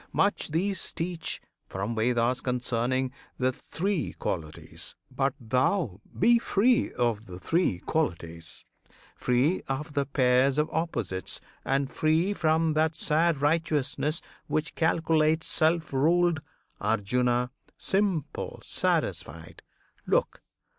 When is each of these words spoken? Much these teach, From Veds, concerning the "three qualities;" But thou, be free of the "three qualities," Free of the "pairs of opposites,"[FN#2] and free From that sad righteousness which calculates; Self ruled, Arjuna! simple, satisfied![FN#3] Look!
Much 0.13 0.47
these 0.47 0.91
teach, 0.93 1.39
From 1.67 1.95
Veds, 1.95 2.41
concerning 2.41 3.11
the 3.37 3.51
"three 3.51 4.13
qualities;" 4.13 4.95
But 5.11 5.35
thou, 5.39 6.01
be 6.17 6.39
free 6.39 6.91
of 6.93 7.27
the 7.27 7.37
"three 7.37 7.77
qualities," 7.77 8.65
Free 9.15 9.61
of 9.67 9.93
the 9.93 10.07
"pairs 10.07 10.57
of 10.57 10.71
opposites,"[FN#2] 10.71 11.41
and 11.65 11.91
free 11.93 12.33
From 12.33 12.73
that 12.73 12.95
sad 12.95 13.41
righteousness 13.43 14.23
which 14.47 14.73
calculates; 14.73 15.45
Self 15.45 15.93
ruled, 15.93 16.41
Arjuna! 16.79 17.51
simple, 17.77 18.59
satisfied![FN#3] 18.63 19.59
Look! 20.11 20.41